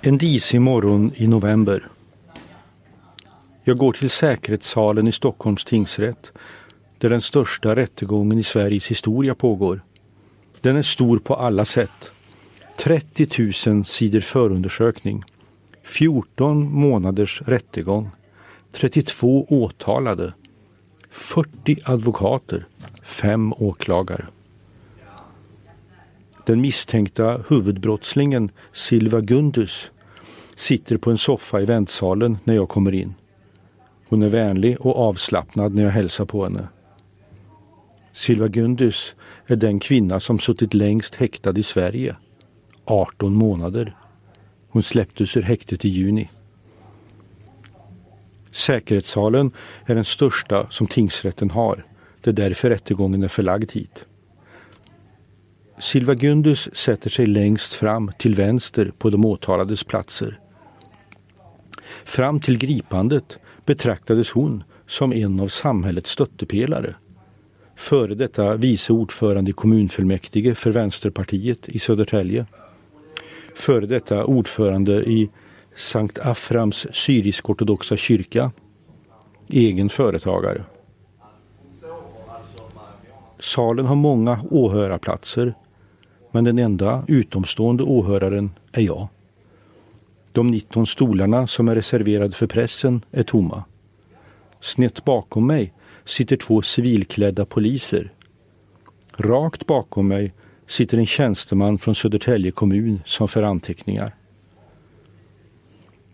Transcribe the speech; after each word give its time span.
En 0.00 0.18
disig 0.18 0.60
morgon 0.60 1.12
i 1.14 1.26
november. 1.26 1.88
Jag 3.64 3.78
går 3.78 3.92
till 3.92 4.10
säkerhetssalen 4.10 5.08
i 5.08 5.12
Stockholms 5.12 5.64
tingsrätt 5.64 6.32
där 6.98 7.10
den 7.10 7.20
största 7.20 7.76
rättegången 7.76 8.38
i 8.38 8.42
Sveriges 8.42 8.90
historia 8.90 9.34
pågår. 9.34 9.80
Den 10.60 10.76
är 10.76 10.82
stor 10.82 11.18
på 11.18 11.34
alla 11.34 11.64
sätt. 11.64 12.10
30 12.76 13.70
000 13.70 13.84
sidor 13.84 14.20
förundersökning. 14.20 15.24
14 15.82 16.72
månaders 16.72 17.42
rättegång. 17.46 18.10
32 18.72 19.46
åtalade. 19.48 20.32
40 21.10 21.76
advokater. 21.84 22.66
5 23.02 23.52
åklagare. 23.52 24.26
Den 26.46 26.60
misstänkta 26.60 27.44
huvudbrottslingen 27.48 28.50
Silva 28.72 29.20
Gundus 29.20 29.90
sitter 30.56 30.96
på 30.96 31.10
en 31.10 31.18
soffa 31.18 31.60
i 31.60 31.64
väntsalen 31.64 32.38
när 32.44 32.54
jag 32.54 32.68
kommer 32.68 32.94
in. 32.94 33.14
Hon 34.08 34.22
är 34.22 34.28
vänlig 34.28 34.80
och 34.80 34.96
avslappnad 34.96 35.74
när 35.74 35.82
jag 35.82 35.90
hälsar 35.90 36.24
på 36.24 36.44
henne. 36.44 36.68
Silva 38.12 38.48
Gundus 38.48 39.14
är 39.46 39.56
den 39.56 39.80
kvinna 39.80 40.20
som 40.20 40.38
suttit 40.38 40.74
längst 40.74 41.14
häktad 41.14 41.58
i 41.58 41.62
Sverige. 41.62 42.16
18 42.84 43.34
månader. 43.34 43.96
Hon 44.68 44.82
släpptes 44.82 45.36
ur 45.36 45.42
häktet 45.42 45.84
i 45.84 45.88
juni. 45.88 46.28
Säkerhetssalen 48.50 49.50
är 49.86 49.94
den 49.94 50.04
största 50.04 50.70
som 50.70 50.86
tingsrätten 50.86 51.50
har. 51.50 51.86
Det 52.20 52.30
är 52.30 52.34
därför 52.34 52.70
rättegången 52.70 53.22
är 53.22 53.28
förlagd 53.28 53.72
hit. 53.72 54.06
Silva 55.78 56.14
Gundus 56.14 56.68
sätter 56.72 57.10
sig 57.10 57.26
längst 57.26 57.74
fram 57.74 58.12
till 58.18 58.34
vänster 58.34 58.92
på 58.98 59.10
de 59.10 59.24
åtalades 59.24 59.84
platser. 59.84 60.40
Fram 62.04 62.40
till 62.40 62.58
gripandet 62.58 63.38
betraktades 63.64 64.30
hon 64.30 64.64
som 64.86 65.12
en 65.12 65.40
av 65.40 65.48
samhällets 65.48 66.10
stöttepelare. 66.10 66.94
Före 67.76 68.14
detta 68.14 68.56
vice 68.56 68.92
ordförande 68.92 69.50
i 69.50 69.54
kommunfullmäktige 69.54 70.54
för 70.54 70.70
Vänsterpartiet 70.70 71.68
i 71.68 71.78
Södertälje. 71.78 72.46
Före 73.54 73.86
detta 73.86 74.24
ordförande 74.24 74.92
i 74.92 75.30
Sankt 75.74 76.18
Aframs 76.18 76.86
syrisk-ortodoxa 76.92 77.96
kyrka. 77.96 78.52
Egen 79.48 79.88
företagare. 79.88 80.64
Salen 83.38 83.86
har 83.86 83.96
många 83.96 84.44
åhörarplatser 84.50 85.54
men 86.30 86.44
den 86.44 86.58
enda 86.58 87.04
utomstående 87.08 87.82
åhöraren 87.82 88.50
är 88.72 88.82
jag. 88.82 89.08
De 90.32 90.50
19 90.50 90.86
stolarna 90.86 91.46
som 91.46 91.68
är 91.68 91.74
reserverade 91.74 92.32
för 92.32 92.46
pressen 92.46 93.04
är 93.10 93.22
tomma. 93.22 93.64
Snett 94.60 95.04
bakom 95.04 95.46
mig 95.46 95.72
sitter 96.04 96.36
två 96.36 96.62
civilklädda 96.62 97.44
poliser. 97.44 98.12
Rakt 99.16 99.66
bakom 99.66 100.08
mig 100.08 100.32
sitter 100.66 100.98
en 100.98 101.06
tjänsteman 101.06 101.78
från 101.78 101.94
Södertälje 101.94 102.50
kommun 102.50 103.00
som 103.04 103.28
för 103.28 103.42
anteckningar. 103.42 104.14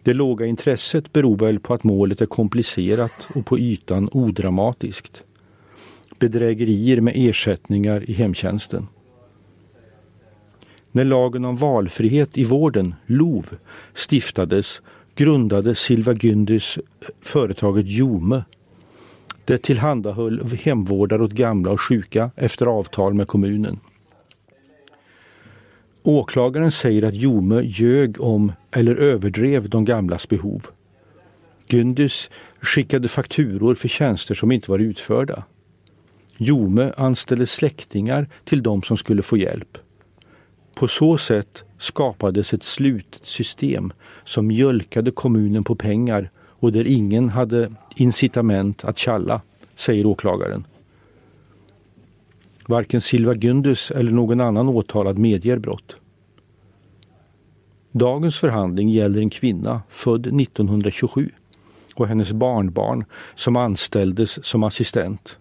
Det 0.02 0.14
låga 0.14 0.47
intresset 0.47 1.12
beror 1.12 1.36
väl 1.36 1.60
på 1.60 1.74
att 1.74 1.84
målet 1.84 2.20
är 2.20 2.26
komplicerat 2.26 3.28
och 3.34 3.47
på 3.47 3.58
ytan 3.58 4.08
odramatiskt. 4.12 5.22
Bedrägerier 6.19 7.00
med 7.00 7.14
ersättningar 7.16 8.10
i 8.10 8.12
hemtjänsten. 8.12 8.88
När 10.92 11.04
lagen 11.04 11.44
om 11.44 11.56
valfrihet 11.56 12.38
i 12.38 12.44
vården, 12.44 12.94
LOV, 13.06 13.46
stiftades 13.94 14.82
grundade 15.14 15.75
Silva 15.75 16.12
Gyndys 16.12 16.76
eh, 16.76 16.82
företaget 17.20 17.86
Jome. 17.86 18.44
Det 19.44 19.58
tillhandahöll 19.58 20.47
hemvårdare 20.62 21.22
åt 21.22 21.32
gamla 21.32 21.70
och 21.70 21.81
sjuka 21.81 22.31
efter 22.36 22.66
avtal 22.66 23.14
med 23.14 23.28
kommunen. 23.28 23.81
Åklagaren 26.02 26.72
säger 26.72 27.02
att 27.02 27.14
Jome 27.14 27.62
ljög 27.62 28.20
om 28.20 28.52
eller 28.70 28.97
överdrev 28.97 29.69
de 29.69 29.84
gamlas 29.84 30.28
behov. 30.28 30.66
Gyndys 31.69 32.31
skickade 32.60 33.08
fakturor 33.08 33.75
för 33.75 33.88
tjänster 33.88 34.34
som 34.34 34.52
inte 34.52 34.70
var 34.70 34.78
utförda. 34.78 35.44
Jome 36.36 36.92
anställde 36.97 37.47
släktingar 37.47 38.28
till 38.44 38.62
de 38.62 38.82
som 38.82 38.97
skulle 38.97 39.22
få 39.22 39.36
hjälp. 39.36 39.78
På 40.75 40.88
så 40.88 41.19
sätt 41.19 41.65
skapades 41.78 42.55
ett 42.55 42.65
slutet 42.65 43.27
system 43.27 43.93
som 44.25 44.47
mjölkade 44.47 45.10
kommunen 45.10 45.65
på 45.65 45.75
pengar 45.75 46.31
och 46.37 46.72
där 46.72 46.87
ingen 46.87 47.28
hade 47.28 47.72
incitament 47.97 48.84
att 48.84 48.99
tjalla, 48.99 49.41
säger 49.77 50.06
åklagaren. 50.06 50.66
Varken 52.66 53.00
Silva 53.00 53.34
Gyndus 53.34 53.91
eller 53.91 54.12
någon 54.12 54.41
annan 54.41 54.69
åtalad 54.69 55.19
medger 55.19 55.59
brott. 55.59 55.97
Dagens 57.93 58.38
förhandling 58.38 58.88
gäller 58.88 59.21
en 59.21 59.31
kvinna 59.31 59.82
född 59.88 60.27
1927 60.27 61.31
och 61.94 62.09
hennes 62.09 62.32
barnbarn 62.32 63.05
som 63.34 63.56
anställdes 63.56 64.47
som 64.47 64.62
assistent. 64.62 65.38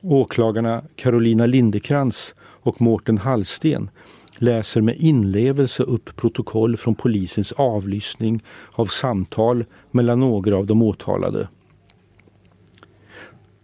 Åklagarna 0.00 0.82
Carolina 0.96 1.46
Lindekrans 1.46 2.34
och 2.68 2.80
Mårten 2.80 3.18
Hallsten 3.18 3.90
läser 4.38 4.80
med 4.80 4.96
inlevelse 4.96 5.82
upp 5.82 6.16
protokoll 6.16 6.76
från 6.76 6.94
polisens 6.94 7.52
avlyssning 7.52 8.42
av 8.72 8.86
samtal 8.86 9.64
mellan 9.90 10.20
några 10.20 10.56
av 10.56 10.66
de 10.66 10.82
åtalade. 10.82 11.48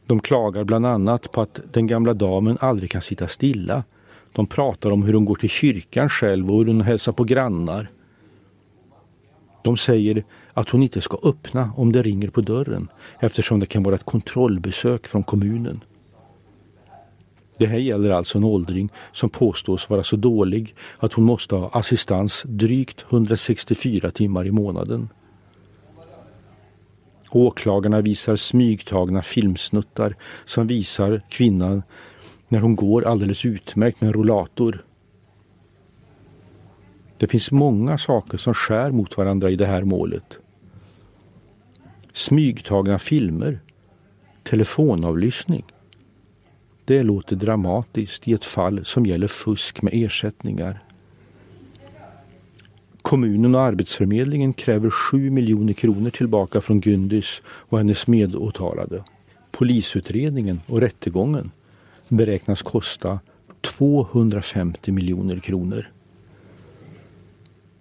De 0.06 0.20
klagar 0.20 0.65
bland 0.65 0.87
annat 0.87 1.32
på 1.32 1.41
att 1.41 1.60
den 1.72 1.87
gamla 1.87 2.15
damen 2.15 2.59
aldrig 2.60 2.91
kan 2.91 3.03
sitta 3.03 3.28
stilla. 3.28 3.84
De 4.32 4.47
pratar 4.47 4.91
om 4.91 5.03
hur 5.03 5.15
hon 5.15 5.25
går 5.25 5.34
till 5.34 5.48
kyrkan 5.48 6.09
själv 6.09 6.50
och 6.50 6.59
hur 6.59 6.66
hon 6.66 6.81
hälsar 6.81 7.12
på 7.12 7.25
grannar. 7.25 7.91
De 9.62 9.76
säger 9.76 10.25
att 10.53 10.71
hon 10.71 10.82
inte 10.82 11.00
ska 11.00 11.19
öppna 11.22 11.72
om 11.76 11.92
det 11.92 12.03
ringer 12.03 12.28
på 12.28 12.41
dörren 12.41 12.88
eftersom 13.21 13.60
det 13.60 13.66
kan 13.66 13.82
vara 13.82 13.94
ett 13.94 14.04
kontrollbesök 14.04 15.06
från 15.06 15.22
kommunen. 15.22 15.81
Det 17.59 17.66
här 17.66 17.78
gäller 17.78 18.10
alltså 18.10 18.38
en 18.38 18.44
åldring 18.44 18.92
som 19.12 19.31
påstås 19.31 19.91
vara 19.91 20.03
så 20.03 20.16
dålig 20.16 20.75
att 20.98 21.12
hon 21.12 21.25
måste 21.25 21.54
ha 21.54 21.70
assistans 21.72 22.42
drygt 22.47 23.04
164 23.10 24.10
timmar 24.10 24.47
i 24.47 24.50
månaden. 24.50 25.09
Åklagarna 27.31 28.00
visar 28.00 28.37
smygtagna 28.37 29.22
filmsnuttar 29.22 30.16
som 30.44 30.66
visar 30.66 31.22
kvinnan 31.28 31.82
när 32.48 32.59
hon 32.59 32.76
går 32.76 33.04
alldeles 33.04 33.44
utmärkt 33.44 34.00
med 34.00 34.09
en 34.09 34.15
rollator. 34.15 34.84
Det 37.19 37.26
finns 37.26 37.50
många 37.50 37.98
saker 37.98 38.38
som 38.38 38.54
skär 38.54 38.91
mot 38.91 39.16
varandra 39.16 39.50
i 39.50 39.56
det 39.56 39.66
här 39.66 39.82
målet. 39.82 40.38
Smygtagna 42.12 42.98
filmer, 42.98 43.60
telefonavlyssning, 44.42 45.65
det 46.84 47.03
låter 47.03 47.37
dramatiskt 47.37 48.28
i 48.28 48.33
ett 48.33 48.45
fall 48.45 48.84
som 48.84 49.06
gäller 49.06 49.27
fusk 49.27 49.83
med 49.83 49.93
ersättningar. 49.95 50.81
Kommunen 53.03 53.55
och 53.55 53.61
Arbetsförmedlingen 53.61 54.53
kräver 54.53 54.91
7 54.91 55.31
miljoner 55.31 55.72
kronor 55.72 56.11
tillbaka 56.11 56.61
från 56.61 56.81
Gündis 56.81 57.43
och 57.47 57.78
hennes 57.78 58.06
medåtalade. 58.06 59.05
Polisutredningen 59.50 60.61
och 60.67 60.81
rättegången 60.81 61.50
beräknas 62.09 62.63
kosta 62.63 63.21
250 63.60 64.92
miljoner 64.92 65.39
kronor. 65.39 65.91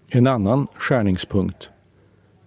En 0.09 0.27
annan 0.27 0.67
skärningspunkt. 0.75 1.69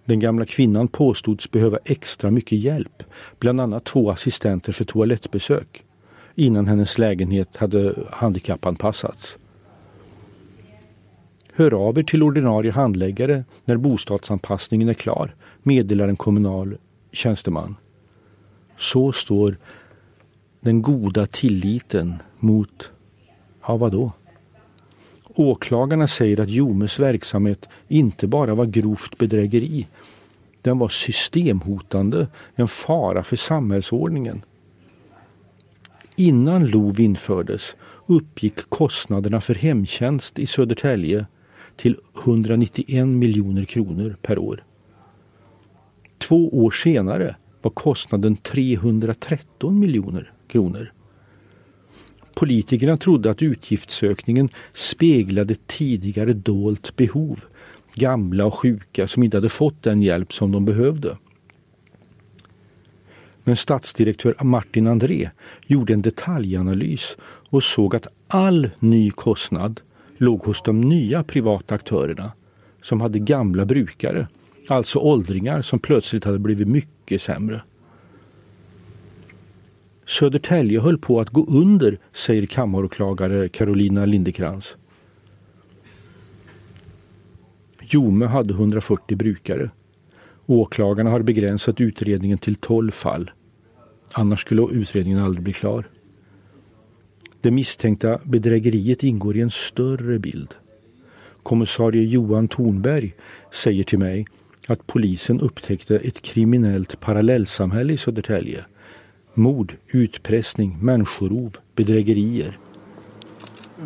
Den 0.05 0.19
gamla 0.19 0.45
kvinnan 0.45 0.87
påstods 0.87 1.51
behöva 1.51 1.79
extra 1.85 2.31
mycket 2.31 2.59
hjälp, 2.59 3.03
bland 3.39 3.61
annat 3.61 3.85
två 3.85 4.11
assistenter 4.11 4.73
för 4.73 4.85
toalettbesök 4.85 5.83
innan 6.37 6.67
hennes 6.67 6.97
lägenhet 6.97 7.57
hade 7.57 7.95
handikappanpassats. 8.11 9.37
Hör 11.53 11.73
av 11.73 11.99
er 11.99 12.03
till 12.03 12.23
ordinarie 12.23 12.71
handläggare 12.71 13.43
när 13.65 13.77
bostadsanpassningen 13.77 14.89
är 14.89 14.93
klar, 14.93 15.35
meddelar 15.63 16.07
en 16.07 16.15
kommunal 16.15 16.77
tjänsteman. 17.11 17.75
Så 18.77 19.11
står 19.11 19.57
den 20.59 20.81
goda 20.81 21.25
tilliten 21.25 22.15
mot, 22.39 22.91
ja 23.67 23.77
vadå? 23.77 24.11
Åklagarna 25.23 26.07
säger 26.07 26.39
att 26.39 26.49
Jomes 26.49 26.99
verksamhet 26.99 27.69
inte 27.87 28.27
bara 28.27 28.55
var 28.55 28.65
grovt 28.65 29.17
bedrägeri. 29.17 29.87
Den 30.61 30.79
var 30.79 30.89
systemhotande, 30.89 32.27
en 32.55 32.67
fara 32.67 33.23
för 33.23 33.35
samhällsordningen 33.35 34.41
innan 36.17 36.67
LOV 36.67 36.99
infördes 36.99 37.75
uppgick 38.05 38.69
kostnaderna 38.69 39.41
för 39.41 39.55
hemtjänst 39.55 40.39
i 40.39 40.45
Södertälje 40.45 41.25
till 41.75 41.97
191 42.23 43.07
miljoner 43.07 43.65
kronor 43.65 44.17
per 44.21 44.39
år. 44.39 44.63
Två 46.17 46.49
år 46.63 46.71
senare 46.71 47.35
var 47.61 47.71
kostnaden 47.71 48.35
313 48.35 49.79
miljoner 49.79 50.31
kronor. 50.47 50.91
Politikerna 52.35 52.97
trodde 52.97 53.31
att 53.31 53.41
utgiftsökningen 53.41 54.49
speglade 54.73 55.55
tidigare 55.65 56.33
dolt 56.33 56.95
behov. 56.95 57.45
Gamla 57.93 58.45
och 58.45 58.53
sjuka 58.55 59.07
som 59.07 59.23
inte 59.23 59.37
hade 59.37 59.49
fått 59.49 59.83
den 59.83 60.01
hjälp 60.01 60.33
som 60.33 60.51
de 60.51 60.65
behövde. 60.65 61.17
Men 63.47 63.55
statsdirektör 63.55 64.35
Martin 64.43 64.87
André 64.87 65.29
gjorde 65.65 65.93
en 65.93 66.01
detaljanalys 66.01 67.17
och 67.49 67.63
såg 67.63 67.95
att 67.95 68.07
all 68.27 68.69
ny 68.79 69.11
kostnad 69.11 69.81
låg 70.17 70.43
hos 70.43 70.61
de 70.61 70.81
nya 70.81 71.23
privata 71.23 71.75
aktörerna 71.75 72.31
som 72.81 73.01
hade 73.01 73.19
gamla 73.19 73.65
brukare, 73.65 74.27
alltså 74.67 74.99
åldringar 74.99 75.61
som 75.61 75.79
plötsligt 75.79 76.23
hade 76.23 76.39
blivit 76.39 76.67
mycket 76.67 77.21
sämre. 77.21 77.61
Södertälje 80.05 80.79
höll 80.79 80.97
på 80.97 81.19
att 81.19 81.29
gå 81.29 81.45
under, 81.45 81.97
säger 82.13 82.45
kammaråklagare 82.45 83.49
Carolina 83.49 84.05
Lindekrans. 84.05 84.77
Jome 87.81 88.25
hade 88.25 88.53
140 88.53 89.17
brukare. 89.17 89.69
Åklagarna 90.45 91.09
har 91.09 91.21
begränsat 91.21 91.81
utredningen 91.81 92.37
till 92.37 92.55
12 92.55 92.91
fall. 92.91 93.31
Annars 94.11 94.41
skulle 94.41 94.67
utredningen 94.71 95.19
aldrig 95.19 95.43
bli 95.43 95.53
klar. 95.53 95.87
Det 97.41 97.51
misstänkta 97.51 98.19
bedrägeriet 98.23 99.03
ingår 99.03 99.37
i 99.37 99.41
en 99.41 99.51
större 99.51 100.19
bild. 100.19 100.55
Kommissarie 101.43 102.03
Johan 102.03 102.47
Thornberg 102.47 103.13
säger 103.51 103.83
till 103.83 103.99
mig 103.99 104.25
att 104.67 104.87
polisen 104.87 105.41
upptäckte 105.41 105.95
ett 105.95 106.21
kriminellt 106.21 106.99
parallellsamhälle 106.99 107.93
i 107.93 107.97
Södertälje. 107.97 108.65
Mord, 109.33 109.75
utpressning, 109.87 110.77
människorov, 110.81 111.57
bedrägerier. 111.75 112.57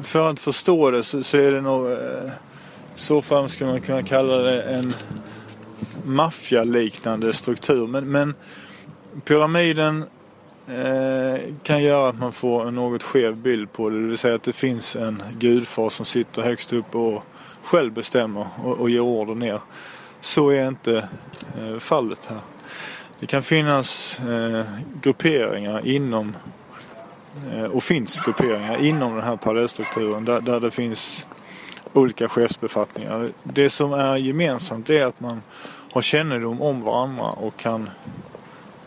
För 0.04 0.30
att 0.30 0.40
förstå 0.40 0.92
det 0.92 1.04
så, 1.04 1.24
så 1.24 1.38
är 1.38 1.52
det 1.52 1.62
nog... 1.62 1.92
Eh, 1.92 2.32
så 2.96 3.22
fall 3.22 3.50
skulle 3.50 3.70
man 3.70 3.82
kunna 3.82 4.04
kalla 4.04 4.38
det 4.38 4.62
en 4.62 4.94
maffialiknande 6.04 7.34
struktur. 7.34 7.88
Men, 7.88 8.12
men 8.12 8.34
pyramiden 9.26 10.06
eh, 10.68 11.42
kan 11.64 11.84
göra 11.84 12.10
att 12.10 12.20
man 12.20 12.32
får 12.32 12.68
en 12.68 12.76
något 12.76 13.04
skev 13.04 13.36
bild 13.36 13.74
på 13.74 13.90
det. 13.90 14.02
Det 14.02 14.08
vill 14.08 14.18
säga 14.18 14.36
att 14.36 14.44
det 14.44 14.54
finns 14.54 14.96
en 14.96 15.24
gudfar 15.40 15.90
som 15.90 16.06
sitter 16.06 16.42
högst 16.42 16.74
upp 16.74 16.96
och 16.96 17.24
själv 17.64 17.94
bestämmer 17.94 18.48
och, 18.64 18.78
och 18.78 18.90
ger 18.90 19.00
order 19.00 19.36
ner. 19.36 19.60
Så 20.22 20.50
är 20.50 20.68
inte 20.68 21.10
eh, 21.60 21.80
fallet 21.80 22.26
här. 22.26 22.40
Det 23.20 23.26
kan 23.26 23.44
finnas 23.44 24.20
eh, 24.20 24.66
grupperingar 25.02 25.88
inom 25.88 26.36
och 27.72 27.84
finns 27.84 28.20
grupperingar 28.20 28.78
inom 28.78 29.16
den 29.16 29.24
här 29.24 29.36
parallellstrukturen 29.36 30.26
där, 30.26 30.42
där 30.42 30.60
det 30.60 30.72
finns 30.72 31.28
olika 31.94 32.30
chefsbefattningar. 32.30 33.30
Det 33.44 33.70
som 33.70 33.94
är 33.94 34.18
gemensamt 34.18 34.90
är 34.90 35.06
att 35.06 35.20
man 35.20 35.42
har 35.92 36.02
kännedom 36.02 36.62
om 36.62 36.82
varandra 36.82 37.26
och 37.26 37.58
kan 37.58 37.90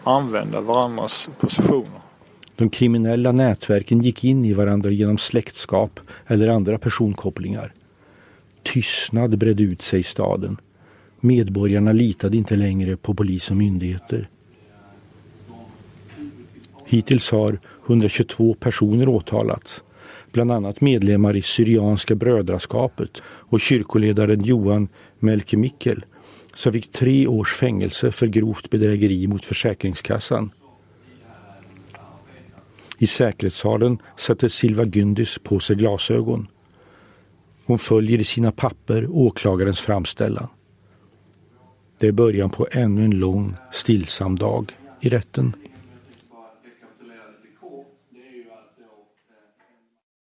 använda 0.04 0.60
varandras 0.60 1.30
positioner. 1.40 2.00
De 2.56 2.70
kriminella 2.70 3.32
nätverken 3.32 4.02
gick 4.02 4.24
in 4.24 4.44
i 4.44 4.52
varandra 4.52 4.90
genom 4.90 5.18
släktskap 5.18 6.00
eller 6.26 6.48
andra 6.48 6.78
personkopplingar. 6.78 7.72
Tystnad 8.62 9.38
bredde 9.38 9.62
ut 9.62 9.82
sig 9.82 10.00
i 10.00 10.02
staden. 10.02 10.56
Medborgarna 11.20 11.92
litade 11.92 12.36
inte 12.36 12.56
längre 12.56 12.96
på 12.96 13.14
polis 13.14 13.50
och 13.50 13.56
myndigheter. 13.56 14.28
Hittills 16.86 17.30
har 17.30 17.58
122 17.86 18.54
personer 18.54 19.08
åtalats. 19.08 19.82
Bland 20.32 20.52
annat 20.52 20.80
medlemmar 20.80 21.36
i 21.36 21.42
Syrianska 21.42 22.14
brödraskapet 22.14 23.22
och 23.26 23.60
kyrkoledaren 23.60 24.44
Johan 24.44 24.88
Melke 25.18 25.56
Mikkel 25.56 26.04
som 26.54 26.72
fick 26.72 26.92
tre 26.92 27.26
års 27.26 27.54
fängelse 27.54 28.12
för 28.12 28.26
grovt 28.26 28.70
bedrägeri 28.70 29.26
mot 29.26 29.44
Försäkringskassan. 29.44 30.50
I 32.98 33.06
säkerhetssalen 33.06 33.98
sätter 34.16 34.48
Silva 34.48 34.84
Gündis 34.84 35.38
på 35.38 35.60
sig 35.60 35.76
glasögon. 35.76 36.46
Hon 37.66 37.78
följer 37.78 38.18
i 38.18 38.24
sina 38.24 38.52
papper 38.52 39.06
åklagarens 39.10 39.80
framställan. 39.80 40.48
Det 41.98 42.06
är 42.06 42.12
början 42.12 42.50
på 42.50 42.66
ännu 42.70 43.04
en 43.04 43.10
lång, 43.10 43.54
stillsam 43.72 44.36
dag 44.36 44.72
i 45.00 45.08
rätten. 45.08 45.52